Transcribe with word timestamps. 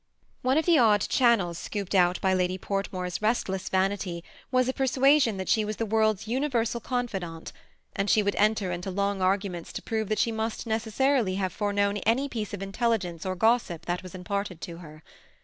One 0.41 0.57
of 0.57 0.65
the 0.65 0.79
odd 0.79 1.01
channels 1.01 1.59
scooped 1.59 1.93
out 1.93 2.19
by 2.21 2.33
Ladj 2.33 2.59
Port 2.59 2.89
more's 2.91 3.21
restless 3.21 3.69
vanity 3.69 4.23
was 4.51 4.67
a 4.67 4.73
persuasion 4.73 5.37
that 5.37 5.47
she 5.47 5.63
was 5.63 5.75
the 5.75 5.85
world's 5.85 6.25
uniyersal 6.25 6.81
confidante; 6.81 7.53
and 7.95 8.09
she 8.09 8.23
would 8.23 8.35
enter 8.37 8.71
into 8.71 8.89
long 8.89 9.21
arguments 9.21 9.71
to 9.73 9.81
prove 9.83 10.09
that 10.09 10.17
she 10.17 10.31
must 10.31 10.65
necessarily 10.65 11.35
have 11.35 11.53
foreknown 11.53 11.97
any 11.97 12.27
piece 12.27 12.51
of 12.51 12.63
intelligence 12.63 13.27
or 13.27 13.35
gossip 13.35 13.85
that 13.85 14.01
was 14.01 14.15
imparted 14.15 14.59
to 14.61 14.77
her. 14.77 15.03